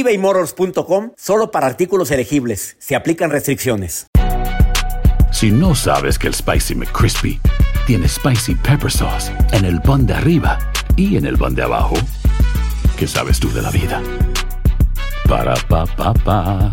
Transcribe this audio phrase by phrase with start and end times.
[0.00, 2.76] ebaymotors.com solo para artículos elegibles.
[2.78, 4.06] Se aplican restricciones.
[5.32, 7.40] Si no sabes que el Spicy McCrispy
[7.86, 10.58] tiene Spicy Pepper Sauce en el pan de arriba
[10.96, 11.94] y en el pan de abajo,
[12.96, 14.02] ¿qué sabes tú de la vida?
[15.28, 16.72] Para, pa, pa, pa.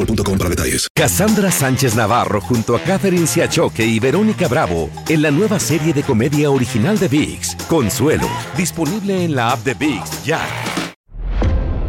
[0.05, 0.87] boostmobile para detalles.
[0.95, 6.03] Cassandra Sánchez Navarro junto a Catherine Siachoque y Verónica Bravo en la nueva serie de
[6.03, 10.39] comedia original de VIX, Consuelo, disponible en la app de VIX ya.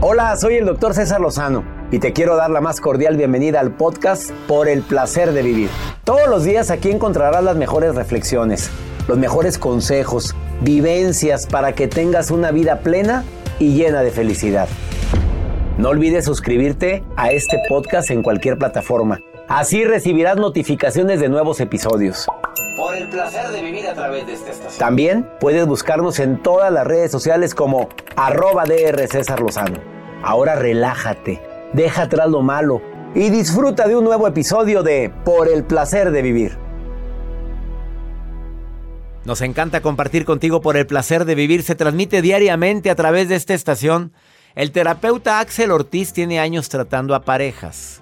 [0.00, 3.76] Hola, soy el doctor César Lozano y te quiero dar la más cordial bienvenida al
[3.76, 5.68] podcast Por el placer de vivir.
[6.04, 8.70] Todos los días aquí encontrarás las mejores reflexiones,
[9.06, 13.24] los mejores consejos, vivencias para que tengas una vida plena
[13.58, 14.68] y llena de felicidad.
[15.78, 19.20] No olvides suscribirte a este podcast en cualquier plataforma.
[19.48, 22.26] Así recibirás notificaciones de nuevos episodios.
[22.76, 24.78] Por el placer de vivir a través de esta estación.
[24.78, 29.78] También puedes buscarnos en todas las redes sociales como arroba DR César Lozano.
[30.22, 31.40] Ahora relájate,
[31.72, 32.82] deja atrás lo malo
[33.14, 36.58] y disfruta de un nuevo episodio de Por el placer de vivir.
[39.24, 41.62] Nos encanta compartir contigo por el placer de vivir.
[41.62, 44.12] Se transmite diariamente a través de esta estación
[44.54, 48.00] el terapeuta Axel Ortiz tiene años tratando a parejas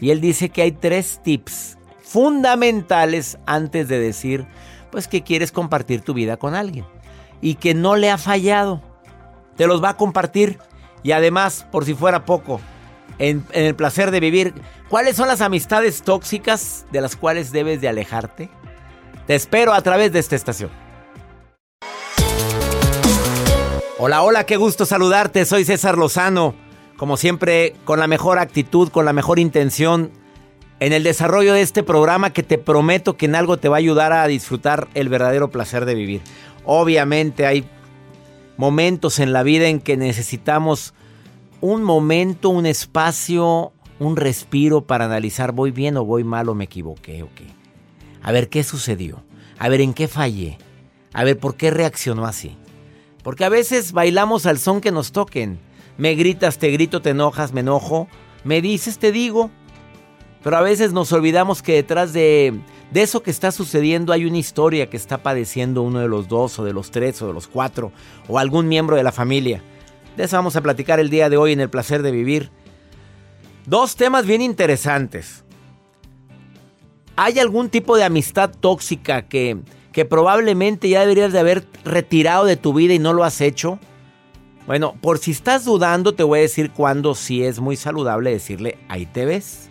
[0.00, 4.46] y él dice que hay tres tips fundamentales antes de decir
[4.90, 6.84] pues que quieres compartir tu vida con alguien
[7.40, 8.82] y que no le ha fallado.
[9.56, 10.58] Te los va a compartir
[11.02, 12.60] y además, por si fuera poco,
[13.18, 14.54] en, en el placer de vivir,
[14.88, 18.48] ¿cuáles son las amistades tóxicas de las cuales debes de alejarte?
[19.26, 20.70] Te espero a través de esta estación.
[24.04, 25.44] Hola, hola, qué gusto saludarte.
[25.44, 26.56] Soy César Lozano.
[26.96, 30.10] Como siempre, con la mejor actitud, con la mejor intención
[30.80, 33.78] en el desarrollo de este programa que te prometo que en algo te va a
[33.78, 36.20] ayudar a disfrutar el verdadero placer de vivir.
[36.64, 37.64] Obviamente hay
[38.56, 40.94] momentos en la vida en que necesitamos
[41.60, 46.64] un momento, un espacio, un respiro para analizar voy bien o voy mal o me
[46.64, 47.46] equivoqué o qué.
[48.20, 49.22] A ver qué sucedió.
[49.60, 50.58] A ver en qué fallé.
[51.12, 52.56] A ver por qué reaccionó así.
[53.22, 55.58] Porque a veces bailamos al son que nos toquen.
[55.96, 58.08] Me gritas, te grito, te enojas, me enojo.
[58.44, 59.50] Me dices, te digo.
[60.42, 62.60] Pero a veces nos olvidamos que detrás de,
[62.90, 66.58] de eso que está sucediendo hay una historia que está padeciendo uno de los dos
[66.58, 67.92] o de los tres o de los cuatro
[68.26, 69.62] o algún miembro de la familia.
[70.16, 72.50] De eso vamos a platicar el día de hoy en el placer de vivir.
[73.66, 75.44] Dos temas bien interesantes.
[77.14, 79.58] ¿Hay algún tipo de amistad tóxica que
[79.92, 83.78] que probablemente ya deberías de haber retirado de tu vida y no lo has hecho?
[84.66, 88.78] Bueno, por si estás dudando, te voy a decir cuándo sí es muy saludable decirle,
[88.88, 89.70] ahí te ves.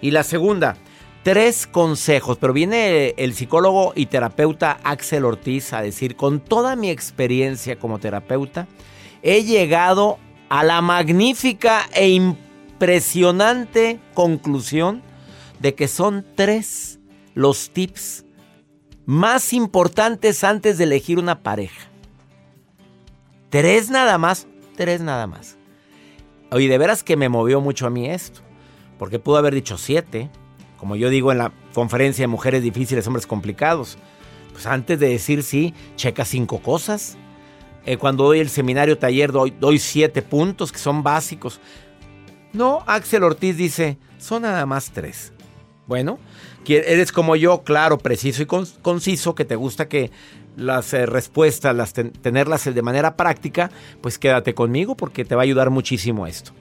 [0.00, 0.76] Y la segunda,
[1.22, 6.90] tres consejos, pero viene el psicólogo y terapeuta Axel Ortiz a decir, con toda mi
[6.90, 8.68] experiencia como terapeuta,
[9.22, 15.02] he llegado a la magnífica e impresionante conclusión
[15.58, 17.00] de que son tres
[17.34, 18.24] los tips
[19.08, 21.88] más importantes antes de elegir una pareja.
[23.48, 24.46] Tres nada más,
[24.76, 25.56] tres nada más.
[26.50, 28.42] Oye, de veras que me movió mucho a mí esto,
[28.98, 30.28] porque pudo haber dicho siete,
[30.76, 33.96] como yo digo en la conferencia de mujeres difíciles, hombres complicados.
[34.52, 37.16] Pues antes de decir sí, checa cinco cosas.
[37.86, 41.62] Eh, cuando doy el seminario taller doy, doy siete puntos que son básicos.
[42.52, 45.32] No, Axel Ortiz dice, son nada más tres.
[45.86, 46.18] Bueno,
[46.76, 50.10] eres como yo, claro, preciso y conciso, que te gusta que
[50.56, 53.70] las eh, respuestas, las tenerlas de manera práctica,
[54.00, 56.52] pues quédate conmigo porque te va a ayudar muchísimo esto.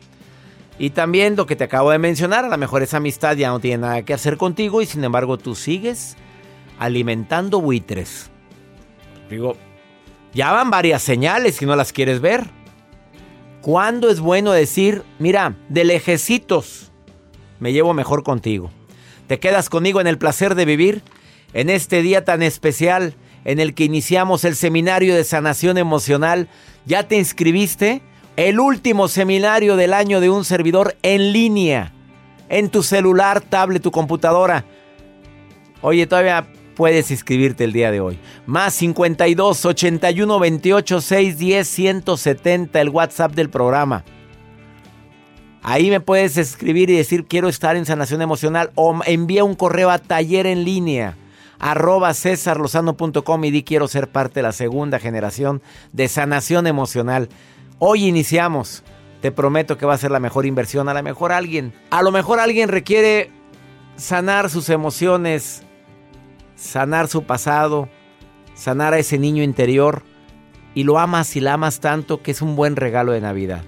[0.79, 3.59] Y también lo que te acabo de mencionar, a lo mejor esa amistad ya no
[3.59, 6.15] tiene nada que hacer contigo y sin embargo tú sigues
[6.77, 8.29] alimentando buitres.
[9.29, 9.57] Digo,
[10.33, 12.45] ya van varias señales si no las quieres ver.
[13.61, 16.91] ¿Cuándo es bueno decir, mira, de lejecitos,
[17.59, 18.69] me llevo mejor contigo.
[19.27, 21.03] ¿Te quedas conmigo en el placer de vivir?
[21.53, 26.47] En este día tan especial en el que iniciamos el seminario de sanación emocional,
[26.85, 28.01] ¿ya te inscribiste?
[28.37, 31.93] El último seminario del año de un servidor en línea,
[32.49, 34.65] en tu celular, tablet, tu computadora.
[35.81, 38.19] Oye, todavía puedes inscribirte el día de hoy.
[38.45, 44.05] Más 52 81 28 610 170, el WhatsApp del programa.
[45.69, 49.89] Ahí me puedes escribir y decir quiero estar en sanación emocional o envía un correo
[49.89, 51.17] a taller en línea
[51.59, 55.61] arroba cesarlosano.com y di quiero ser parte de la segunda generación
[55.91, 57.27] de sanación emocional.
[57.79, 58.85] Hoy iniciamos.
[59.19, 60.87] Te prometo que va a ser la mejor inversión.
[60.87, 63.29] A lo mejor alguien, a lo mejor alguien requiere
[63.97, 65.63] sanar sus emociones,
[66.55, 67.89] sanar su pasado,
[68.53, 70.03] sanar a ese niño interior
[70.73, 73.65] y lo amas y la amas tanto que es un buen regalo de Navidad.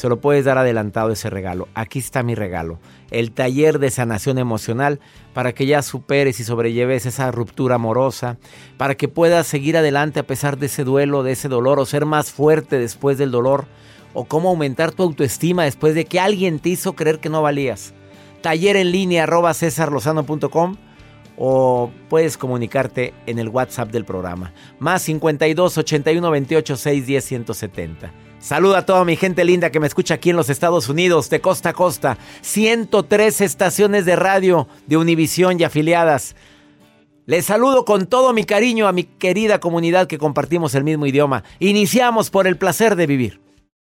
[0.00, 1.68] Se lo puedes dar adelantado ese regalo.
[1.74, 2.78] Aquí está mi regalo.
[3.10, 4.98] El taller de sanación emocional
[5.34, 8.38] para que ya superes y sobrelleves esa ruptura amorosa,
[8.78, 12.06] para que puedas seguir adelante a pesar de ese duelo, de ese dolor, o ser
[12.06, 13.66] más fuerte después del dolor,
[14.14, 17.92] o cómo aumentar tu autoestima después de que alguien te hizo creer que no valías.
[18.40, 20.76] Taller en línea arroba cesarlosano.com
[21.36, 24.54] o puedes comunicarte en el WhatsApp del programa.
[24.78, 28.29] Más 52 81 28 6 10 170.
[28.40, 31.42] Saluda a toda mi gente linda que me escucha aquí en los Estados Unidos, de
[31.42, 32.16] costa a costa.
[32.40, 36.34] 103 estaciones de radio de Univisión y afiliadas.
[37.26, 41.44] Les saludo con todo mi cariño a mi querida comunidad que compartimos el mismo idioma.
[41.58, 43.49] Iniciamos por el placer de vivir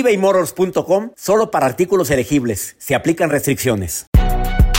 [0.00, 2.76] ebaymotors.com solo para artículos elegibles.
[2.78, 4.06] Se aplican restricciones.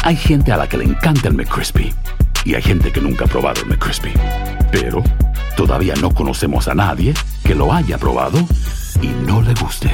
[0.04, 1.94] Hay gente a la que le encanta el McCrispy
[2.44, 4.14] y hay gente que nunca ha probado el McCrispy.
[4.72, 5.04] Pero
[5.58, 7.14] todavía no conocemos a nadie
[7.44, 8.38] que lo haya probado
[9.02, 9.90] y no le guste.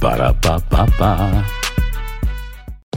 [0.00, 1.61] Para pa pa pa.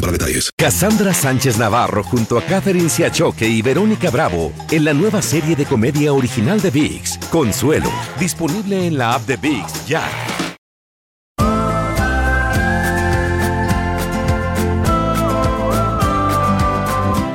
[0.00, 0.50] para detalles.
[0.56, 5.64] Cassandra Sánchez Navarro junto a Catherine Siachoque y Verónica Bravo en la nueva serie de
[5.64, 10.02] comedia original de VIX, Consuelo, disponible en la app de VIX ya.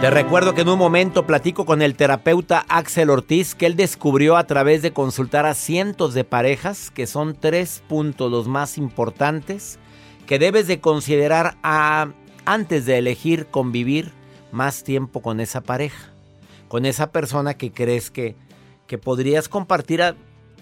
[0.01, 4.37] Te recuerdo que en un momento platico con el terapeuta Axel Ortiz que él descubrió
[4.37, 9.79] a través de consultar a cientos de parejas que son tres puntos los más importantes
[10.27, 12.09] que debes de considerar a
[12.45, 14.11] antes de elegir convivir
[14.51, 16.11] más tiempo con esa pareja,
[16.67, 18.35] con esa persona que crees que,
[18.85, 20.01] que podrías compartir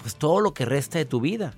[0.01, 1.53] pues, todo lo que resta de tu vida.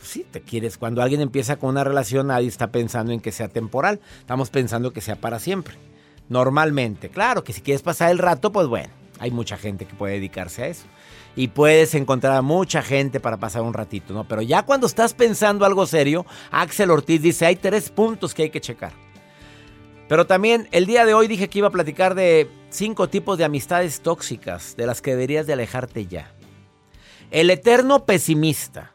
[0.00, 3.48] Si te quieres, cuando alguien empieza con una relación, nadie está pensando en que sea
[3.48, 5.76] temporal, estamos pensando que sea para siempre.
[6.28, 8.92] Normalmente, claro que si quieres pasar el rato, pues bueno,
[9.24, 10.84] hay mucha gente que puede dedicarse a eso.
[11.34, 14.24] Y puedes encontrar a mucha gente para pasar un ratito, ¿no?
[14.28, 18.50] Pero ya cuando estás pensando algo serio, Axel Ortiz dice, hay tres puntos que hay
[18.50, 18.92] que checar.
[20.08, 23.44] Pero también el día de hoy dije que iba a platicar de cinco tipos de
[23.44, 26.30] amistades tóxicas de las que deberías de alejarte ya.
[27.30, 28.92] El eterno pesimista.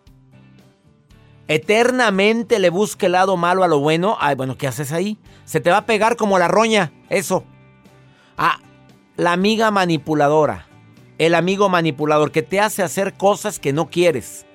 [1.48, 4.16] Eternamente le busca el lado malo a lo bueno.
[4.20, 5.18] Ay, bueno, ¿qué haces ahí?
[5.46, 6.94] Se te va a pegar como la roña.
[7.10, 7.44] Eso.
[8.38, 8.60] Ah,
[9.20, 10.66] la amiga manipuladora.
[11.18, 14.46] El amigo manipulador que te hace hacer cosas que no quieres.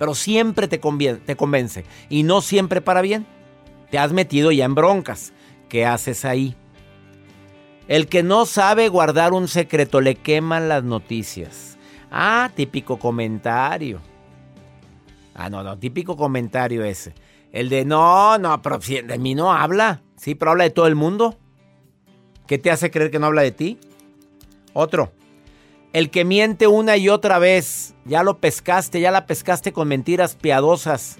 [0.00, 1.84] Pero siempre te, te convence.
[2.08, 3.24] Y no siempre para bien.
[3.88, 5.32] Te has metido ya en broncas.
[5.68, 6.56] ¿Qué haces ahí?
[7.86, 11.78] El que no sabe guardar un secreto le queman las noticias.
[12.10, 14.00] Ah, típico comentario.
[15.34, 17.14] Ah, no, no, típico comentario ese.
[17.52, 20.02] El de no, no, pero de mí no habla.
[20.16, 21.36] Sí, pero habla de todo el mundo.
[22.48, 23.78] ¿Qué te hace creer que no habla de ti?
[24.72, 25.12] Otro.
[25.92, 27.94] El que miente una y otra vez.
[28.04, 31.18] Ya lo pescaste, ya la pescaste con mentiras piadosas.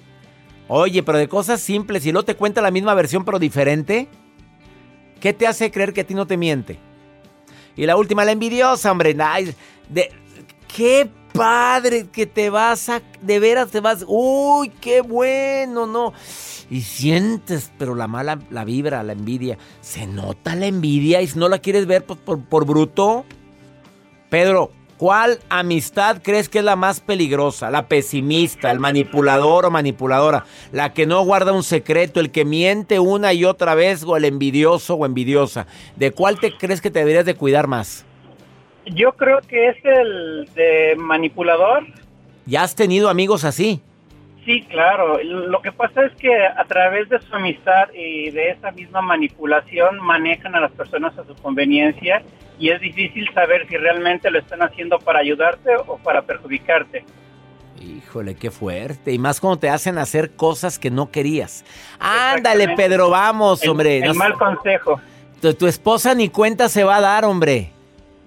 [0.68, 4.08] Oye, pero de cosas simples y luego te cuenta la misma versión pero diferente.
[5.20, 6.78] ¿Qué te hace creer que a ti no te miente?
[7.76, 9.14] Y la última, la envidiosa, hombre.
[9.14, 10.12] de,
[10.74, 13.02] qué padre que te vas a...
[13.20, 14.04] De veras te vas...
[14.06, 16.12] Uy, qué bueno, ¿no?
[16.70, 19.58] Y sientes, pero la mala, la vibra, la envidia.
[19.80, 23.24] Se nota la envidia y si no la quieres ver pues, por, por bruto.
[24.30, 24.70] Pedro,
[25.00, 27.70] ¿Cuál amistad crees que es la más peligrosa?
[27.70, 30.44] ¿La pesimista, el manipulador o manipuladora?
[30.72, 34.26] ¿La que no guarda un secreto, el que miente una y otra vez o el
[34.26, 35.66] envidioso o envidiosa?
[35.96, 38.04] ¿De cuál te crees que te deberías de cuidar más?
[38.84, 41.86] Yo creo que es el de manipulador.
[42.44, 43.80] ¿Ya has tenido amigos así?
[44.44, 45.18] Sí, claro.
[45.22, 49.98] Lo que pasa es que a través de su amistad y de esa misma manipulación
[49.98, 52.22] manejan a las personas a su conveniencia
[52.60, 57.04] y es difícil saber si realmente lo están haciendo para ayudarte o para perjudicarte.
[57.80, 59.12] Híjole, qué fuerte.
[59.12, 61.64] Y más cuando te hacen hacer cosas que no querías.
[61.98, 63.98] Ándale, Pedro, vamos, hombre.
[63.98, 65.00] El, mal consejo.
[65.40, 67.70] Tu, esposa ni cuenta se va a dar, hombre.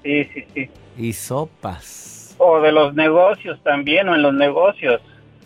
[0.02, 0.70] Sí, sí, sí.
[0.98, 2.36] Y sopas.
[2.40, 5.00] O de los negocios también, o en los negocios.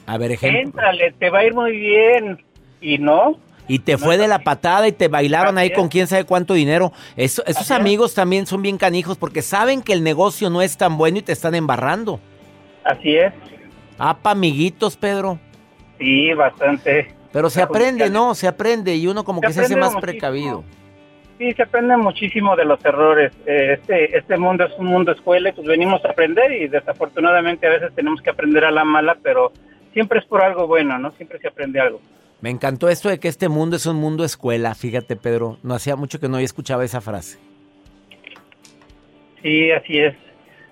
[0.06, 0.60] A ver, ejemplo.
[0.62, 2.42] Éntrale, te va a ir muy bien.
[2.80, 3.38] Y no,
[3.68, 6.92] y te fue de la patada y te bailaron ahí con quién sabe cuánto dinero.
[7.16, 11.20] esos amigos también son bien canijos porque saben que el negocio no es tan bueno
[11.20, 12.20] y te están embarrando.
[12.84, 13.34] Así es.
[13.98, 15.40] Apa, amiguitos, Pedro.
[15.98, 17.14] Sí, bastante.
[17.32, 18.36] Pero se aprende, ¿no?
[18.36, 20.64] Se aprende y uno como que se hace más precavido.
[21.38, 23.32] Sí, se aprende muchísimo de los errores.
[23.46, 27.68] Eh, este, este mundo es un mundo escuela y pues venimos a aprender y desafortunadamente
[27.68, 29.52] a veces tenemos que aprender a la mala, pero
[29.94, 31.12] siempre es por algo bueno, ¿no?
[31.12, 32.02] Siempre se aprende algo.
[32.40, 34.76] Me encantó esto de que este mundo es un mundo escuela.
[34.76, 37.40] Fíjate, Pedro, no hacía mucho que no escuchaba esa frase.
[39.42, 40.16] Sí, así es.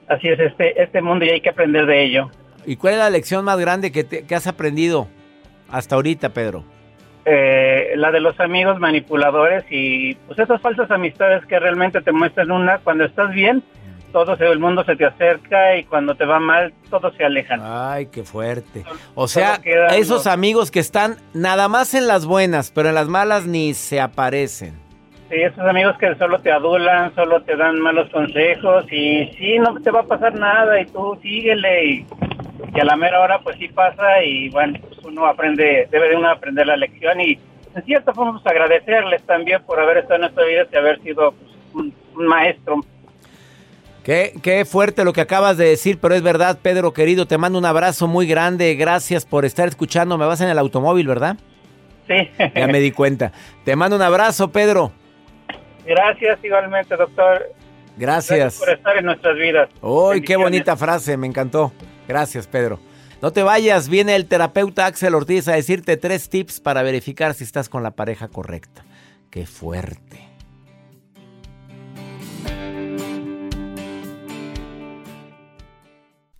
[0.07, 2.29] Así es este, este mundo y hay que aprender de ello.
[2.65, 5.07] ¿Y cuál es la lección más grande que, has aprendido
[5.69, 6.63] hasta ahorita, Pedro?
[7.25, 12.51] Eh, la de los amigos manipuladores y pues esas falsas amistades que realmente te muestran
[12.51, 13.63] una cuando estás bien
[14.15, 17.59] todo el mundo se te acerca y cuando te va mal, todos se alejan.
[17.61, 18.85] Ay, qué fuerte.
[19.13, 19.59] O sea,
[19.91, 23.99] esos amigos que están nada más en las buenas, pero en las malas ni se
[23.99, 24.73] aparecen.
[25.29, 29.81] Sí, esos amigos que solo te adulan, solo te dan malos consejos y sí, no
[29.81, 32.05] te va a pasar nada y tú síguele y,
[32.79, 36.29] a la mera hora pues sí pasa y bueno, pues uno aprende, debe de uno
[36.29, 37.37] aprender la lección y
[37.75, 41.33] en cierta forma pues agradecerles también por haber estado en nuestra vida y haber sido
[41.73, 42.79] pues, un maestro
[44.05, 47.25] Qué, fuerte lo que acabas de decir, pero es verdad, Pedro querido.
[47.25, 48.75] Te mando un abrazo muy grande.
[48.75, 50.15] Gracias por estar escuchando.
[50.19, 51.37] Me vas en el automóvil, ¿verdad?
[52.07, 52.29] Sí.
[52.55, 53.31] Ya me di cuenta.
[53.63, 54.91] Te mando un abrazo, Pedro.
[55.87, 57.51] Gracias igualmente, doctor.
[57.97, 58.59] Gracias.
[58.59, 59.69] por estar en nuestras vidas.
[59.81, 61.73] Uy, qué bonita frase, me encantó.
[62.07, 62.79] Gracias, Pedro.
[63.23, 67.43] No te vayas, viene el terapeuta Axel Ortiz a decirte tres tips para verificar si
[67.43, 68.85] estás con la pareja correcta.
[69.31, 70.24] Qué fuerte.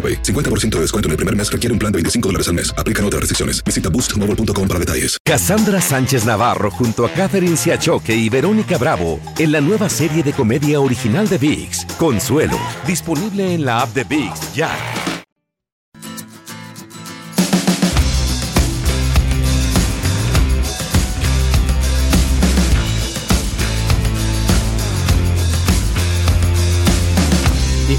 [0.00, 2.72] 50% de descuento en el primer mes requiere un plan de 25 dólares al mes.
[2.76, 3.62] Aplican otras restricciones.
[3.64, 5.18] Visita boostmobile.com para detalles.
[5.24, 10.32] Cassandra Sánchez Navarro junto a Catherine Siachoque y Verónica Bravo en la nueva serie de
[10.32, 14.97] comedia original de VIX, Consuelo, disponible en la app de VIX ya.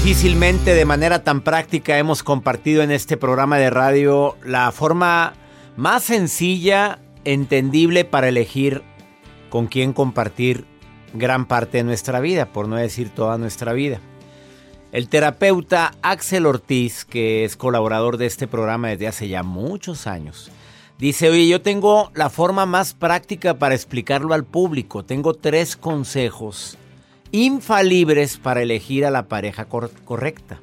[0.02, 5.34] Difícilmente de manera tan práctica hemos compartido en este programa de radio la forma
[5.76, 8.82] más sencilla, entendible para elegir
[9.50, 10.64] con quién compartir
[11.12, 14.00] gran parte de nuestra vida, por no decir toda nuestra vida.
[14.90, 20.50] El terapeuta Axel Ortiz, que es colaborador de este programa desde hace ya muchos años,
[20.98, 25.04] dice, oye, yo tengo la forma más práctica para explicarlo al público.
[25.04, 26.78] Tengo tres consejos
[27.32, 30.60] infalibles para elegir a la pareja correcta.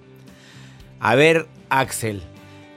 [0.99, 2.21] A ver, Axel,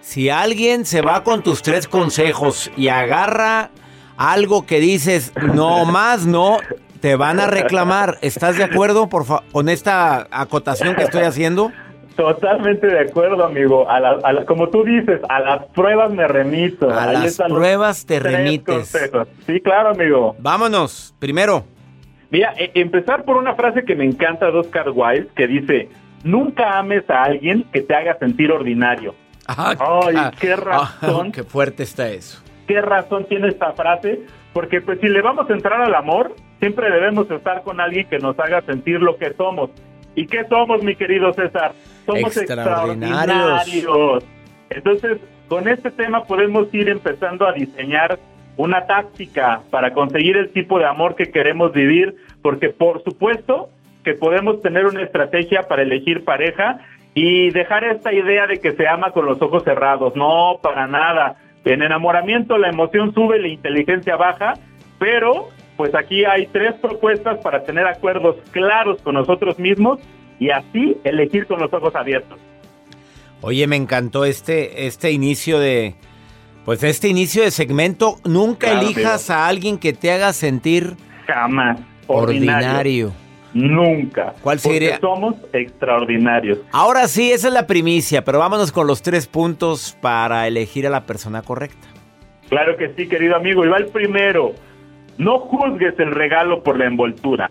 [0.00, 3.70] si alguien se va con tus tres consejos y agarra
[4.16, 6.58] algo que dices, no más, no,
[7.00, 8.18] te van a reclamar.
[8.20, 11.72] ¿Estás de acuerdo por con esta acotación que estoy haciendo?
[12.16, 13.88] Totalmente de acuerdo, amigo.
[13.88, 16.90] A como tú dices, a las pruebas me remito.
[16.90, 18.94] A las pruebas te remites.
[19.46, 20.36] Sí, claro, amigo.
[20.38, 21.14] Vámonos.
[21.18, 21.64] Primero.
[22.30, 25.88] Mira, e, empezar por una frase que me encanta de Oscar Wilde, que dice,
[26.24, 29.14] nunca ames a alguien que te haga sentir ordinario.
[29.46, 31.32] Ay, ah, qué razón.
[31.32, 32.42] qué fuerte está eso.
[32.66, 34.20] Qué razón tiene esta frase,
[34.52, 38.18] porque pues si le vamos a entrar al amor, siempre debemos estar con alguien que
[38.18, 39.70] nos haga sentir lo que somos.
[40.14, 41.72] ¿Y qué somos, mi querido César?
[42.06, 44.24] Somos extraordinarios.
[44.68, 45.18] Entonces,
[45.48, 48.18] con este tema podemos ir empezando a diseñar
[48.60, 53.70] una táctica para conseguir el tipo de amor que queremos vivir, porque por supuesto
[54.04, 56.78] que podemos tener una estrategia para elegir pareja
[57.14, 60.14] y dejar esta idea de que se ama con los ojos cerrados.
[60.14, 61.36] No, para nada.
[61.64, 64.54] En enamoramiento la emoción sube, la inteligencia baja,
[64.98, 70.00] pero pues aquí hay tres propuestas para tener acuerdos claros con nosotros mismos
[70.38, 72.38] y así elegir con los ojos abiertos.
[73.40, 75.94] Oye, me encantó este, este inicio de,
[76.70, 80.94] pues este inicio de segmento, nunca elijas a alguien que te haga sentir
[81.26, 83.12] jamás ordinario.
[83.52, 84.34] Nunca.
[84.40, 84.90] ¿Cuál sería?
[84.90, 86.60] Porque somos extraordinarios.
[86.70, 90.90] Ahora sí, esa es la primicia, pero vámonos con los tres puntos para elegir a
[90.90, 91.88] la persona correcta.
[92.48, 93.64] Claro que sí, querido amigo.
[93.64, 94.52] Y va el primero.
[95.18, 97.50] No juzgues el regalo por la envoltura.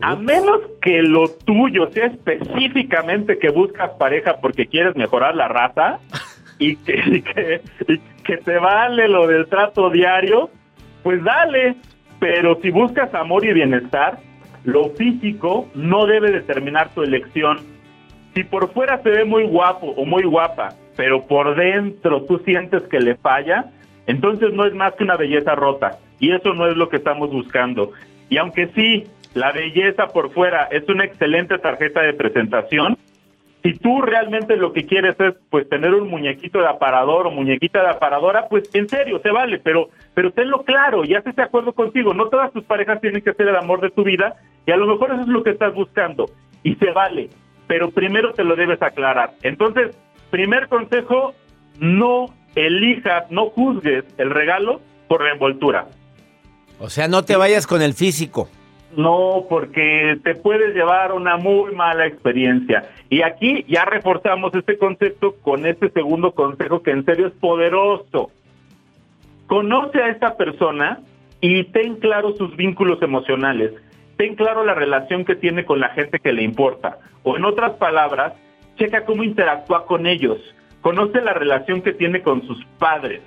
[0.00, 6.00] A menos que lo tuyo sea específicamente que buscas pareja porque quieres mejorar la raza
[6.58, 7.60] y que,
[8.24, 10.50] que te vale lo del trato diario,
[11.02, 11.76] pues dale.
[12.18, 14.18] Pero si buscas amor y bienestar,
[14.64, 17.58] lo físico no debe determinar tu elección.
[18.34, 22.82] Si por fuera se ve muy guapo o muy guapa, pero por dentro tú sientes
[22.84, 23.66] que le falla,
[24.06, 25.98] entonces no es más que una belleza rota.
[26.18, 27.90] Y eso no es lo que estamos buscando.
[28.28, 32.96] Y aunque sí, la belleza por fuera es una excelente tarjeta de presentación,
[33.62, 37.80] si tú realmente lo que quieres es pues tener un muñequito de aparador o muñequita
[37.80, 41.72] de aparadora, pues en serio, se vale, pero pero tenlo claro y hazte de acuerdo
[41.72, 44.34] contigo, no todas tus parejas tienen que ser el amor de tu vida
[44.66, 46.26] y a lo mejor eso es lo que estás buscando
[46.62, 47.30] y se vale,
[47.66, 49.32] pero primero te lo debes aclarar.
[49.42, 49.96] Entonces,
[50.30, 51.34] primer consejo,
[51.78, 55.86] no elijas, no juzgues el regalo por la envoltura.
[56.80, 58.48] O sea, no te vayas con el físico.
[58.96, 62.90] No, porque te puedes llevar una muy mala experiencia.
[63.08, 68.30] Y aquí ya reforzamos este concepto con este segundo consejo que en serio es poderoso.
[69.46, 71.00] Conoce a esta persona
[71.40, 73.72] y ten claro sus vínculos emocionales.
[74.16, 76.98] Ten claro la relación que tiene con la gente que le importa.
[77.22, 78.34] O en otras palabras,
[78.76, 80.38] checa cómo interactúa con ellos.
[80.82, 83.22] Conoce la relación que tiene con sus padres.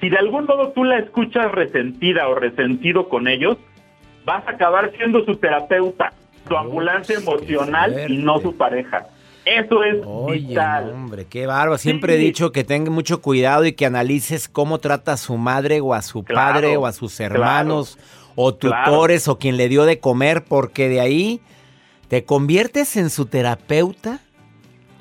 [0.00, 3.58] Si de algún modo tú la escuchas resentida o resentido con ellos,
[4.30, 6.12] vas a acabar siendo su terapeuta,
[6.46, 9.08] su ambulancia emocional y no su pareja.
[9.44, 9.96] Eso es
[10.32, 10.90] vital.
[10.92, 11.78] hombre, qué bárbaro.
[11.78, 15.80] Siempre he dicho que tenga mucho cuidado y que analices cómo trata a su madre
[15.80, 17.98] o a su padre o a sus hermanos
[18.36, 21.40] o tutores o quien le dio de comer, porque de ahí
[22.06, 24.20] te conviertes en su terapeuta.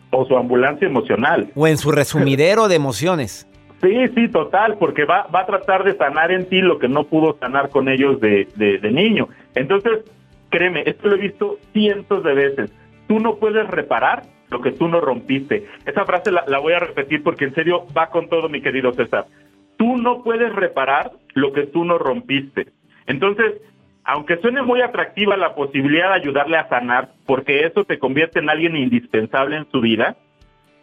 [0.09, 1.51] O su ambulancia emocional.
[1.53, 3.47] O en su resumidero de emociones.
[3.81, 7.05] Sí, sí, total, porque va, va a tratar de sanar en ti lo que no
[7.05, 9.29] pudo sanar con ellos de, de, niño.
[9.55, 10.03] Entonces,
[10.49, 12.73] créeme, esto lo he visto cientos de veces.
[13.07, 15.65] Tú no puedes reparar lo que tú no rompiste.
[15.85, 18.91] Esa frase la, la voy a repetir porque en serio va con todo, mi querido
[18.91, 19.25] César.
[19.77, 22.67] Tú no puedes reparar lo que tú no rompiste.
[23.07, 23.61] Entonces,
[24.03, 28.49] aunque suene muy atractiva la posibilidad de ayudarle a sanar, porque eso te convierte en
[28.49, 30.17] alguien indispensable en su vida,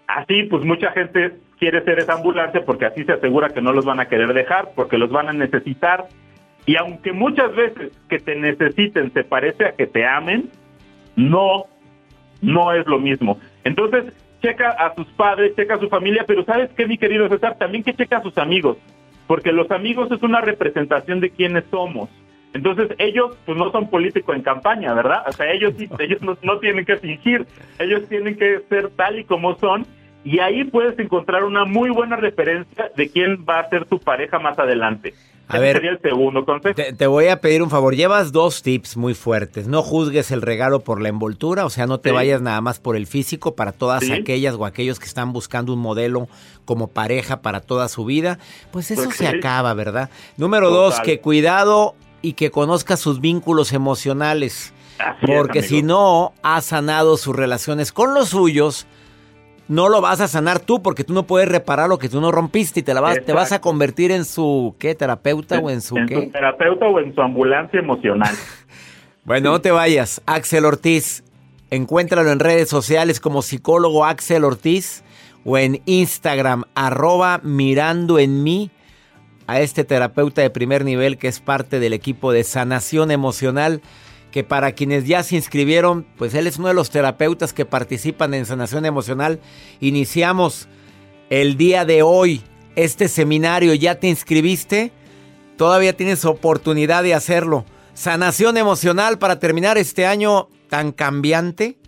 [0.06, 3.84] así pues mucha gente quiere ser esa ambulancia porque así se asegura que no los
[3.84, 6.06] van a querer dejar, porque los van a necesitar.
[6.66, 10.50] Y aunque muchas veces que te necesiten se parece a que te amen,
[11.14, 11.64] no,
[12.42, 13.38] no es lo mismo.
[13.64, 17.56] Entonces, checa a sus padres, checa a su familia, pero ¿sabes qué, mi querido César?
[17.58, 18.76] También que checa a sus amigos,
[19.26, 22.10] porque los amigos es una representación de quiénes somos.
[22.52, 25.24] Entonces ellos pues no son políticos en campaña, ¿verdad?
[25.26, 27.46] O sea, ellos, ellos no, no tienen que fingir,
[27.78, 29.86] ellos tienen que ser tal y como son
[30.26, 34.38] y ahí puedes encontrar una muy buena referencia de quién va a ser tu pareja
[34.40, 35.14] más adelante.
[35.48, 36.74] A ver, sería el segundo consejo.
[36.74, 37.94] Te, te, voy a pedir un favor.
[37.94, 39.68] Llevas dos tips muy fuertes.
[39.68, 42.14] No juzgues el regalo por la envoltura, o sea, no te Sí.
[42.16, 44.12] vayas nada más por el físico para todas Sí.
[44.12, 46.26] aquellas o aquellos que están buscando un modelo
[46.64, 48.40] como pareja para toda su vida.
[48.72, 50.10] Pues eso se acaba, ¿verdad?
[50.36, 54.74] Número dos, que cuidado y que conozca sus vínculos emocionales.
[54.98, 58.88] Así Porque si no ha sanado sus relaciones con los suyos,
[59.68, 62.30] no lo vas a sanar tú porque tú no puedes reparar lo que tú no
[62.32, 64.94] rompiste y te, la vas, te vas a convertir en su, ¿qué?
[64.94, 66.14] ¿Terapeuta o en su en qué?
[66.14, 68.34] su terapeuta o en su ambulancia emocional.
[69.26, 70.22] Bueno, no te vayas.
[70.24, 71.24] Axel Ortiz,
[71.70, 75.02] encuéntralo en redes sociales como psicólogo Axel Ortiz
[75.44, 78.70] o en Instagram, arroba mirando en mí
[79.48, 83.80] a este terapeuta de primer nivel que es parte del equipo de sanación emocional,
[84.36, 88.34] que para quienes ya se inscribieron, pues él es uno de los terapeutas que participan
[88.34, 89.40] en sanación emocional.
[89.80, 90.68] Iniciamos
[91.30, 92.42] el día de hoy
[92.74, 94.92] este seminario, ¿ya te inscribiste?
[95.56, 97.64] Todavía tienes oportunidad de hacerlo.
[97.94, 101.78] Sanación emocional para terminar este año tan cambiante,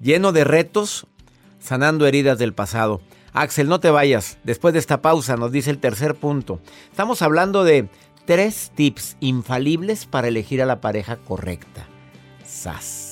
[0.00, 1.06] lleno de retos,
[1.60, 3.00] sanando heridas del pasado.
[3.34, 4.36] Axel, no te vayas.
[4.42, 6.58] Después de esta pausa nos dice el tercer punto.
[6.90, 7.88] Estamos hablando de
[8.24, 11.86] tres tips infalibles para elegir a la pareja correcta.
[12.44, 13.11] Sas.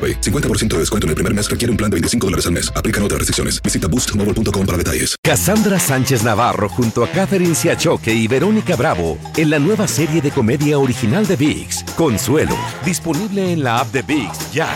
[0.00, 0.20] AroPay.
[0.20, 2.72] 50% de descuento en el primer mes requiere un plan de 25 dólares al mes.
[2.74, 3.60] Aplican otras restricciones.
[3.62, 5.16] Visita boostmobile.com para detalles.
[5.22, 10.30] Cassandra Sánchez Navarro junto a Catherine Siachoque y Verónica Bravo en la nueva serie de
[10.30, 14.68] comedia original de VIX, Consuelo, disponible en la app de VIX ya.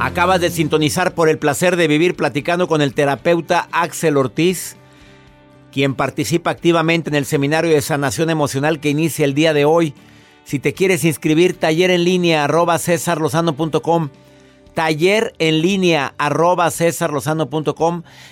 [0.00, 4.76] Acabas de sintonizar por el placer de vivir platicando con el terapeuta Axel Ortiz,
[5.78, 9.94] quien participa activamente en el seminario de sanación emocional que inicia el día de hoy.
[10.42, 14.08] Si te quieres inscribir, taller en línea arroba cesarlozano.com.
[14.74, 16.72] Taller en línea arroba.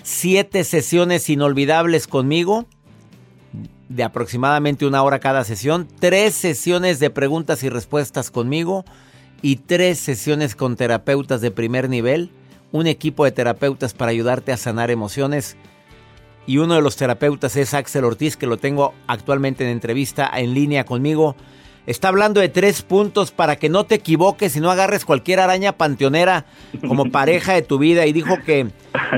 [0.02, 2.66] Siete sesiones inolvidables conmigo
[3.88, 5.86] de aproximadamente una hora cada sesión.
[6.00, 8.84] Tres sesiones de preguntas y respuestas conmigo
[9.40, 12.32] y tres sesiones con terapeutas de primer nivel,
[12.72, 15.56] un equipo de terapeutas para ayudarte a sanar emociones.
[16.46, 20.54] Y uno de los terapeutas es Axel Ortiz, que lo tengo actualmente en entrevista en
[20.54, 21.34] línea conmigo.
[21.86, 25.72] Está hablando de tres puntos para que no te equivoques y no agarres cualquier araña
[25.72, 26.46] panteonera
[26.86, 28.06] como pareja de tu vida.
[28.06, 28.68] Y dijo que,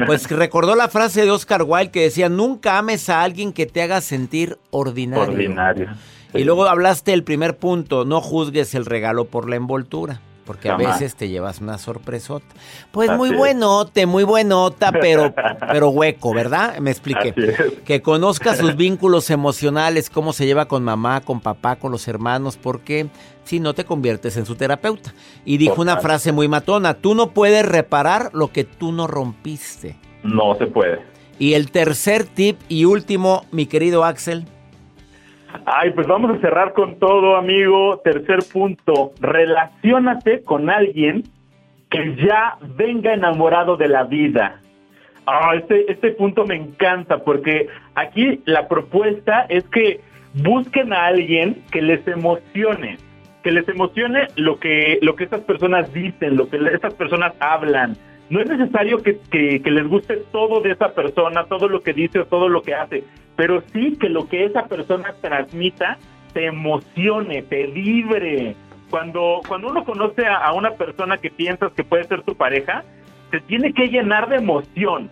[0.06, 3.82] pues recordó la frase de Oscar Wilde que decía, nunca ames a alguien que te
[3.82, 5.32] haga sentir ordinario.
[5.32, 5.88] Ordinario.
[6.34, 10.78] Y luego hablaste del primer punto, no juzgues el regalo por la envoltura, porque a
[10.78, 12.46] veces te llevas una sorpresota.
[12.90, 15.34] Pues Así muy buenote, muy buenota, pero,
[15.70, 16.78] pero hueco, ¿verdad?
[16.78, 17.34] Me expliqué.
[17.36, 17.82] Es.
[17.84, 22.56] Que conozca sus vínculos emocionales, cómo se lleva con mamá, con papá, con los hermanos,
[22.56, 23.08] porque
[23.44, 25.12] si no te conviertes en su terapeuta.
[25.44, 29.96] Y dijo una frase muy matona, tú no puedes reparar lo que tú no rompiste.
[30.22, 31.02] No se puede.
[31.38, 34.46] Y el tercer tip y último, mi querido Axel,
[35.64, 37.98] Ay, pues vamos a cerrar con todo, amigo.
[38.04, 41.24] Tercer punto, relaciónate con alguien
[41.90, 44.60] que ya venga enamorado de la vida.
[45.26, 50.00] Ah, este, este punto me encanta porque aquí la propuesta es que
[50.34, 52.96] busquen a alguien que les emocione,
[53.42, 57.96] que les emocione lo que, lo que estas personas dicen, lo que estas personas hablan.
[58.30, 61.94] No es necesario que, que, que les guste todo de esa persona, todo lo que
[61.94, 63.04] dice o todo lo que hace,
[63.38, 65.96] pero sí que lo que esa persona transmita
[66.32, 68.56] te emocione, te vibre.
[68.90, 72.82] Cuando, cuando uno conoce a, a una persona que piensas que puede ser tu pareja,
[73.30, 75.08] te tiene que llenar de emoción,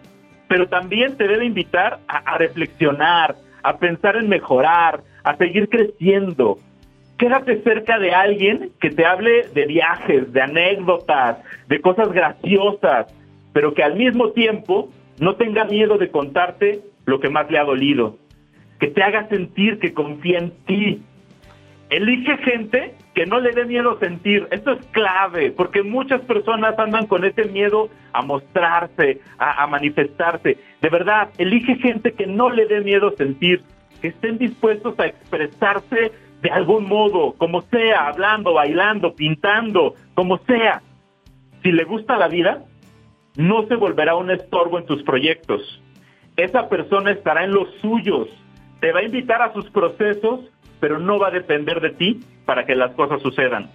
[0.48, 6.58] pero también te debe invitar a, a, reflexionar, a pensar en mejorar, a seguir creciendo.
[7.18, 13.06] Quédate cerca de alguien que te hable de viajes, de anécdotas, de cosas graciosas,
[13.52, 14.88] pero que al mismo tiempo
[15.20, 18.18] no tenga miedo de contarte lo que más le ha dolido,
[18.78, 21.02] que te haga sentir que confía en ti.
[21.88, 24.46] Elige gente que no le dé miedo sentir.
[24.50, 30.58] Esto es clave, porque muchas personas andan con ese miedo a mostrarse, a, a, manifestarse.
[30.82, 33.62] De verdad, elige gente que no le dé miedo sentir,
[34.02, 40.82] que estén dispuestos a expresarse de algún modo, como sea, hablando, bailando, pintando, como sea.
[41.62, 42.64] Si le gusta la vida,
[43.36, 45.82] no se volverá un estorbo en tus proyectos.
[46.36, 48.28] Esa persona estará en los suyos,
[48.80, 50.40] te va a invitar a sus procesos,
[50.80, 53.70] pero no va a depender de ti para que las cosas sucedan.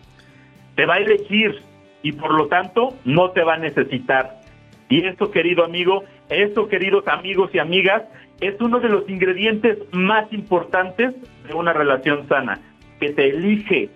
[0.76, 1.62] Te va a elegir
[2.04, 4.42] y por lo tanto no te va a necesitar.
[4.90, 8.04] Y esto, querido amigo, esto, queridos amigos y amigas,
[8.42, 11.14] es uno de los ingredientes más importantes
[11.48, 12.60] de una relación sana,
[13.00, 13.90] que te elige,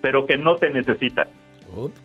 [0.00, 1.28] pero que no te necesita.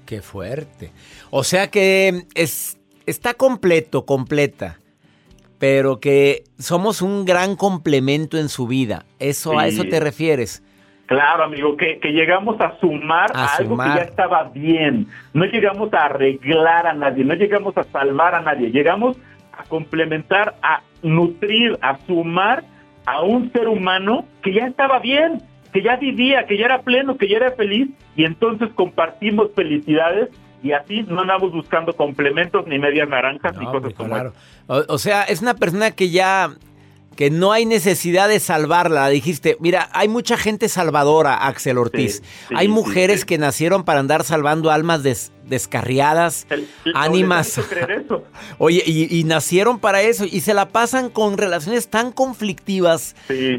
[0.06, 0.92] ¡Qué fuerte!
[1.30, 4.80] O sea que es, está completo, completa,
[5.60, 9.06] pero que somos un gran complemento en su vida.
[9.20, 9.58] Eso sí.
[9.58, 10.63] a eso te refieres.
[11.08, 13.91] Claro, amigo, que, que llegamos a sumar a, a algo sumar.
[13.93, 15.08] que ya estaba bien.
[15.34, 19.17] No llegamos a arreglar a nadie, no llegamos a salvar a nadie, llegamos
[19.54, 22.63] a complementar, a nutrir, a sumar
[23.06, 25.41] a un ser humano que ya estaba bien,
[25.72, 30.30] que ya vivía, que ya era pleno, que ya era feliz, y entonces compartimos felicidades
[30.63, 34.34] y así no andamos buscando complementos ni medias naranjas no, ni cosas como claro.
[34.67, 36.52] o, o, sea, es una persona que ya
[37.17, 39.10] que no hay necesidad de salvarla.
[39.10, 42.17] Dijiste, mira, hay mucha gente salvadora, Axel Ortiz.
[42.17, 46.94] Sí, sí, hay mujeres sí, que nacieron para andar salvando almas des, descarriadas, el, el,
[46.96, 47.60] ánimas.
[48.58, 53.16] Oye, y, y, nacieron para eso y se la pasan con relaciones tan conflictivas,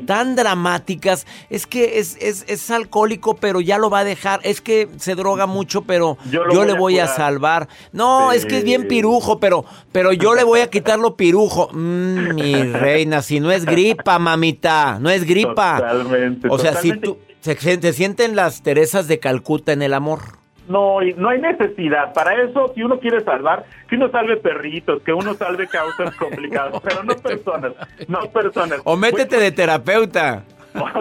[0.07, 1.27] tan dramáticas.
[1.51, 4.41] Es que es, es, es, alcohólico, pero ya lo va a dejar.
[4.43, 7.69] Es que se droga mucho, pero yo, yo voy le voy a, a, salvar.
[7.93, 11.71] No, es que es bien pirujo, pero, pero yo le voy a quitar lo pirujo.
[11.73, 15.79] Mm, mi reina, si no es gripa, mamita, no es gripa.
[15.79, 16.49] Totalmente.
[16.51, 17.07] O sea, totalmente.
[17.07, 20.39] si tú se, se sienten las Teresas de Calcuta en el amor.
[20.69, 22.13] No, no hay necesidad.
[22.13, 26.81] Para eso, si uno quiere salvar, que uno salve perritos, que uno salve causas complicadas,
[26.83, 27.73] pero no personas,
[28.07, 28.81] no personas.
[28.85, 30.45] O métete de terapeuta.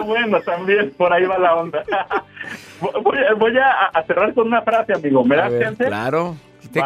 [0.04, 1.84] Bueno, también por ahí va la onda.
[2.80, 5.22] voy, voy a, a, cerrar con una frase, amigo.
[5.24, 5.84] ¿Me das chance?
[5.84, 6.36] Claro.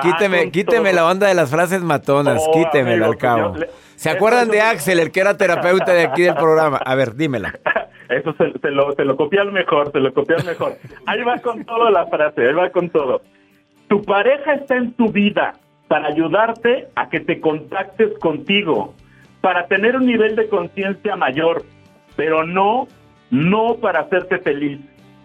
[0.02, 1.00] Quíteme, quíteme todo.
[1.00, 3.56] la onda de las frases matonas, oh, quítemela al cabo.
[3.56, 3.66] Yo,
[3.96, 6.76] ¿Se acuerdan de Axel, el que era terapeuta de aquí del programa?
[6.76, 7.54] A ver, dímela.
[8.12, 9.16] Eso se, se, lo, se lo
[9.52, 10.76] mejor, se lo copian mejor.
[11.06, 13.22] Ahí va con todo la frase, ahí va con todo.
[13.88, 15.54] Tu pareja está en tu vida
[15.88, 18.94] para ayudarte a que te contactes contigo,
[19.40, 21.64] para tener un nivel de conciencia mayor,
[22.16, 22.88] pero no,
[23.30, 24.80] no para hacerte feliz.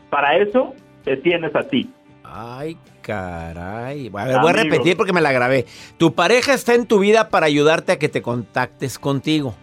[0.10, 0.74] Para eso
[1.04, 1.90] te tienes a ti.
[2.24, 4.12] Ay, caray.
[4.14, 5.66] A ver, voy a repetir porque me la grabé.
[5.98, 9.56] Tu pareja está en tu vida para ayudarte a que te contactes contigo.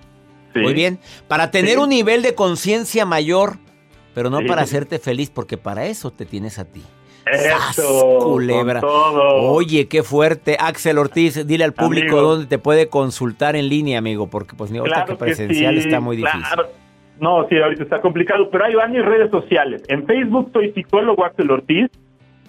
[0.54, 0.60] Sí.
[0.60, 0.98] Muy bien.
[1.28, 1.78] Para tener sí.
[1.78, 3.58] un nivel de conciencia mayor,
[4.14, 4.46] pero no sí.
[4.46, 6.82] para hacerte feliz, porque para eso te tienes a ti.
[7.26, 8.80] Eso, culebra.
[8.84, 10.56] Oye, qué fuerte.
[10.60, 12.22] Axel Ortiz, dile al público amigo.
[12.22, 15.88] dónde te puede consultar en línea, amigo, porque pues ni claro que presencial que sí,
[15.88, 16.42] está muy difícil.
[17.20, 19.82] No, sí, ahorita está complicado, pero ahí van mis redes sociales.
[19.88, 21.88] En Facebook soy psicólogo Axel Ortiz,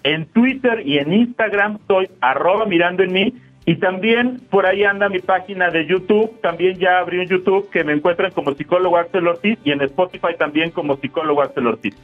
[0.04, 3.34] en Twitter y en Instagram soy arroba mirando en mí
[3.66, 7.84] y también por ahí anda mi página de YouTube, también ya abrí un YouTube que
[7.84, 11.96] me encuentran como psicólogo Axel Ortiz y en Spotify también como psicólogo Axel Ortiz.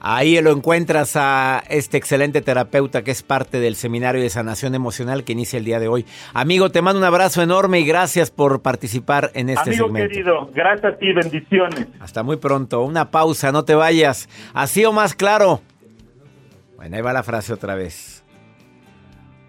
[0.00, 5.24] Ahí lo encuentras a este excelente terapeuta que es parte del seminario de sanación emocional
[5.24, 6.06] que inicia el día de hoy.
[6.34, 10.08] Amigo, te mando un abrazo enorme y gracias por participar en este Amigo segmento.
[10.08, 11.88] querido, gracias a ti, bendiciones.
[11.98, 12.82] Hasta muy pronto.
[12.82, 14.28] Una pausa, no te vayas.
[14.54, 15.62] Así o más claro.
[16.76, 18.17] Bueno, ahí va la frase otra vez.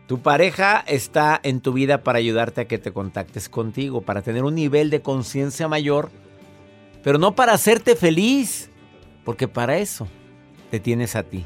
[0.10, 4.44] Tu pareja está en tu vida para ayudarte a que te contactes contigo, para tener
[4.44, 6.10] un nivel de conciencia mayor,
[7.04, 8.72] pero no para hacerte feliz,
[9.24, 10.08] porque para eso
[10.72, 11.46] te tienes a ti.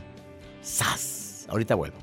[0.62, 1.45] ¡Sas!
[1.49, 2.03] Ahorita vuelvo.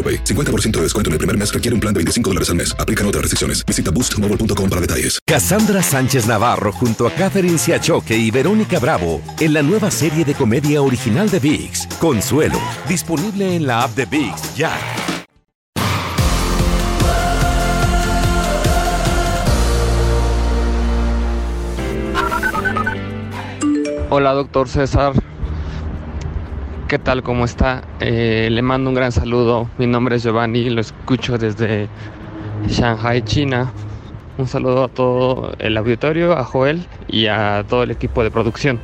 [0.00, 0.24] AroPay.
[0.24, 2.74] 50% de descuento en el primer mes requiere un plan de 25 dólares al mes.
[2.78, 3.66] Aplican otras restricciones.
[3.66, 5.18] Visita boostmobile.com para detalles.
[5.26, 10.34] Cassandra Sánchez Navarro junto a Catherine Siachoque y Verónica Bravo en la nueva serie de
[10.34, 12.58] comedia original de VIX, Consuelo,
[12.88, 14.72] disponible en la app de VIX ya.
[24.12, 25.12] Hola, doctor César.
[26.90, 27.22] ¿Qué tal?
[27.22, 27.84] ¿Cómo está?
[28.00, 29.70] Eh, le mando un gran saludo.
[29.78, 31.86] Mi nombre es Giovanni, lo escucho desde
[32.66, 33.70] Shanghai, China.
[34.38, 38.80] Un saludo a todo el auditorio, a Joel y a todo el equipo de producción.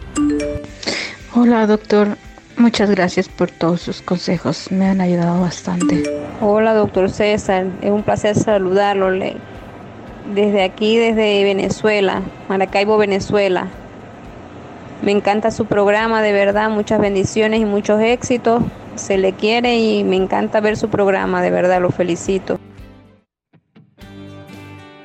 [1.34, 2.16] Hola doctor,
[2.56, 6.04] muchas gracias por todos sus consejos, me han ayudado bastante.
[6.40, 7.66] Hola, doctor César.
[7.82, 9.10] Es un placer saludarlo.
[10.32, 13.66] Desde aquí, desde Venezuela, Maracaibo, Venezuela.
[15.02, 16.70] Me encanta su programa, de verdad.
[16.70, 18.62] Muchas bendiciones y muchos éxitos.
[18.94, 21.80] Se le quiere y me encanta ver su programa, de verdad.
[21.80, 22.58] Lo felicito.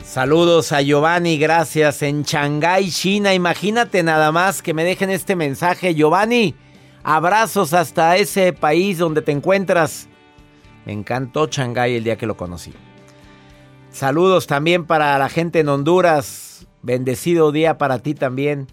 [0.02, 2.02] Saludos a Giovanni, gracias.
[2.02, 3.34] En Shanghái, China.
[3.34, 5.94] Imagínate nada más que me dejen este mensaje.
[5.94, 6.56] Giovanni,
[7.04, 10.10] abrazos hasta ese país donde te encuentras.
[10.86, 12.74] Me encantó Shanghái el día que lo conocí.
[13.90, 16.68] Saludos también para la gente en Honduras.
[16.82, 18.68] Bendecido día para ti también.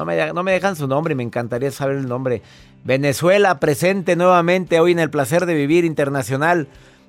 [0.00, 2.40] No me, no me dejan su nombre y me encantaría saber el nombre.
[2.84, 6.68] Venezuela presente nuevamente hoy en el placer de vivir internacional.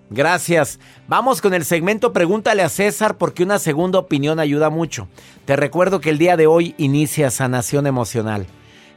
[0.09, 0.77] Gracias.
[1.07, 5.07] Vamos con el segmento Pregúntale a César porque una segunda opinión ayuda mucho.
[5.45, 8.45] Te recuerdo que el día de hoy inicia Sanación Emocional.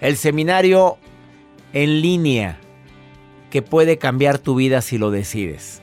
[0.00, 0.98] El seminario
[1.72, 2.58] en línea
[3.48, 5.82] que puede cambiar tu vida si lo decides.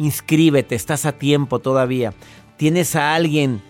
[0.00, 2.12] Inscríbete, estás a tiempo todavía.
[2.56, 3.62] Tienes a alguien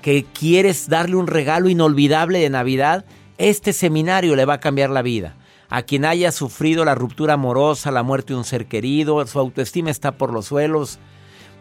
[0.00, 3.04] que quieres darle un regalo inolvidable de Navidad.
[3.38, 5.36] Este seminario le va a cambiar la vida.
[5.68, 9.90] A quien haya sufrido la ruptura amorosa, la muerte de un ser querido, su autoestima
[9.90, 10.98] está por los suelos.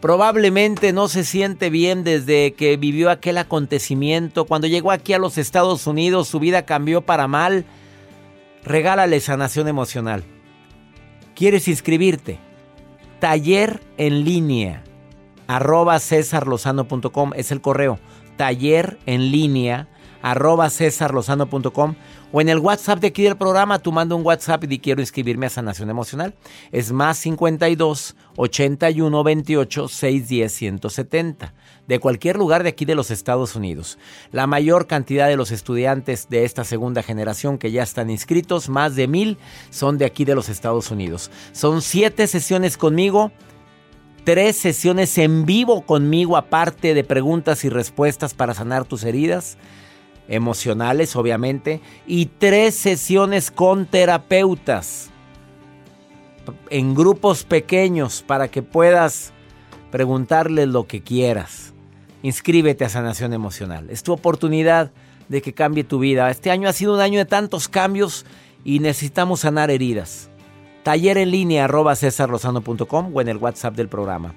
[0.01, 4.45] Probablemente no se siente bien desde que vivió aquel acontecimiento.
[4.45, 7.65] Cuando llegó aquí a los Estados Unidos, su vida cambió para mal.
[8.63, 10.23] Regálale sanación emocional.
[11.35, 12.39] ¿Quieres inscribirte?
[13.19, 14.83] Taller en línea
[15.49, 17.99] arroba cesarlozano.com es el correo.
[18.39, 19.89] Taller en línea
[20.21, 21.95] arroba cesarlozano.com
[22.31, 25.01] o en el WhatsApp de aquí del programa tú manda un WhatsApp y di quiero
[25.01, 26.33] inscribirme a sanación emocional.
[26.71, 31.53] Es más 52 81 28 610 170
[31.85, 33.97] de cualquier lugar de aquí de los Estados Unidos.
[34.31, 38.95] La mayor cantidad de los estudiantes de esta segunda generación que ya están inscritos, más
[38.95, 39.37] de mil,
[39.69, 41.29] son de aquí de los Estados Unidos.
[41.51, 43.33] Son siete sesiones conmigo
[44.23, 49.57] tres sesiones en vivo conmigo, aparte de preguntas y respuestas para sanar tus heridas
[50.27, 55.09] emocionales, obviamente, y tres sesiones con terapeutas
[56.69, 59.33] en grupos pequeños para que puedas
[59.91, 61.73] preguntarles lo que quieras.
[62.21, 63.89] Inscríbete a Sanación Emocional.
[63.89, 64.91] Es tu oportunidad
[65.29, 66.29] de que cambie tu vida.
[66.29, 68.25] Este año ha sido un año de tantos cambios
[68.63, 70.28] y necesitamos sanar heridas.
[70.89, 74.33] Taller en línea arroba cesarlozano.com o en el WhatsApp del programa.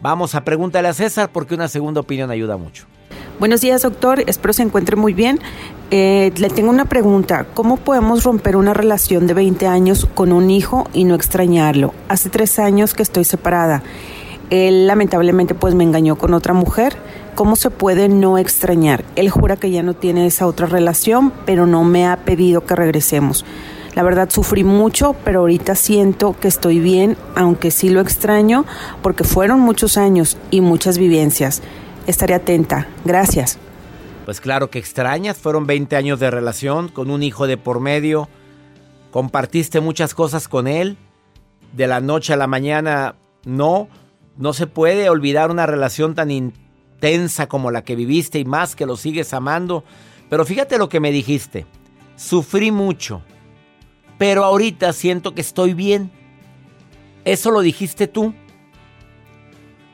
[0.00, 2.86] Vamos a pregúntale a César porque una segunda opinión ayuda mucho.
[3.38, 4.24] Buenos días, doctor.
[4.26, 5.38] Espero se encuentre muy bien.
[5.90, 7.44] Eh, le tengo una pregunta.
[7.52, 11.92] ¿Cómo podemos romper una relación de 20 años con un hijo y no extrañarlo?
[12.08, 13.82] Hace tres años que estoy separada.
[14.48, 16.96] Él lamentablemente pues me engañó con otra mujer.
[17.34, 19.04] ¿Cómo se puede no extrañar?
[19.14, 22.74] Él jura que ya no tiene esa otra relación, pero no me ha pedido que
[22.74, 23.44] regresemos.
[23.96, 28.66] La verdad sufrí mucho, pero ahorita siento que estoy bien, aunque sí lo extraño,
[29.00, 31.62] porque fueron muchos años y muchas vivencias.
[32.06, 32.88] Estaré atenta.
[33.06, 33.58] Gracias.
[34.26, 38.28] Pues claro que extrañas, fueron 20 años de relación con un hijo de por medio,
[39.12, 40.98] compartiste muchas cosas con él,
[41.72, 43.14] de la noche a la mañana
[43.46, 43.88] no,
[44.36, 48.84] no se puede olvidar una relación tan intensa como la que viviste y más que
[48.84, 49.84] lo sigues amando.
[50.28, 51.64] Pero fíjate lo que me dijiste,
[52.16, 53.22] sufrí mucho,
[54.18, 56.10] pero ahorita siento que estoy bien.
[57.24, 58.34] Eso lo dijiste tú.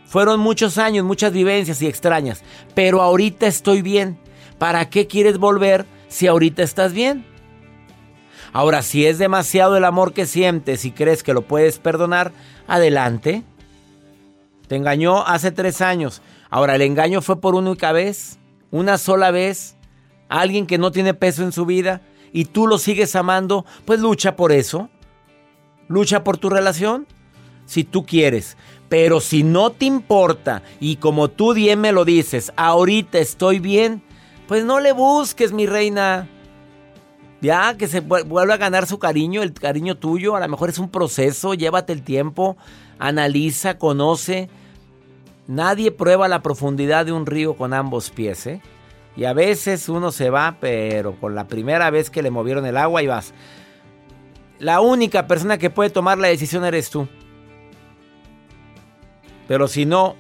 [0.07, 2.43] Fueron muchos años, muchas vivencias y extrañas,
[2.75, 4.19] pero ahorita estoy bien.
[4.59, 7.25] ¿Para qué quieres volver si ahorita estás bien?
[8.53, 12.33] Ahora, si es demasiado el amor que sientes y crees que lo puedes perdonar,
[12.69, 13.43] adelante.
[14.69, 16.21] Te engañó hace tres años.
[16.51, 18.39] Ahora, el engaño fue por única vez,
[18.71, 19.77] una sola vez.
[20.29, 22.03] Alguien que no tiene peso en su vida
[22.33, 24.89] y tú lo sigues amando, pues lucha por eso.
[25.89, 27.07] Lucha por tu relación.
[27.67, 28.57] Si tú quieres.
[28.89, 34.03] Pero si no te importa y como tú bien me lo dices, ahorita estoy bien,
[34.49, 36.29] pues no le busques, mi reina.
[37.41, 40.37] Ya, que se vuelva a ganar su cariño, el cariño tuyo.
[40.37, 42.57] A lo mejor es un proceso, llévate el tiempo,
[42.99, 44.49] analiza, conoce.
[45.49, 48.63] Nadie prueba la profundidad de un río con ambos pies, ¿eh?
[49.17, 52.77] Y a veces uno se va, pero con la primera vez que le movieron el
[52.77, 53.35] agua y vas.
[54.59, 57.09] La única persona que puede tomar la decisión eres tú.
[59.49, 60.17] Pero si no,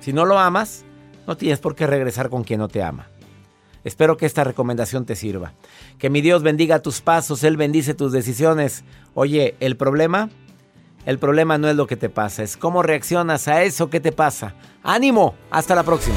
[0.00, 0.84] si no lo amas,
[1.26, 3.08] no tienes por qué regresar con quien no te ama.
[3.84, 5.54] Espero que esta recomendación te sirva.
[5.98, 8.84] Que mi Dios bendiga tus pasos, Él bendice tus decisiones.
[9.14, 10.28] Oye, el problema,
[11.06, 14.12] el problema no es lo que te pasa, es cómo reaccionas a eso que te
[14.12, 14.54] pasa.
[14.82, 16.16] Ánimo, hasta la próxima.